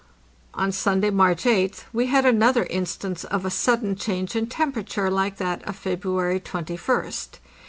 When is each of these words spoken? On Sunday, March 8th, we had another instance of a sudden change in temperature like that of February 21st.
On 0.55 0.71
Sunday, 0.71 1.11
March 1.11 1.43
8th, 1.43 1.83
we 1.93 2.07
had 2.07 2.25
another 2.25 2.63
instance 2.71 3.23
of 3.25 3.45
a 3.45 3.51
sudden 3.51 3.95
change 3.95 4.35
in 4.35 4.47
temperature 4.47 5.11
like 5.11 5.37
that 5.37 5.61
of 5.67 5.75
February 5.75 6.39
21st. 6.39 7.37